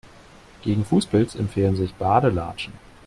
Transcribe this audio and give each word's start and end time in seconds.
Gegen 0.63 0.83
Fußpilz 0.83 1.35
empfehlen 1.35 1.75
sich 1.75 1.93
Badelatschen. 1.93 2.73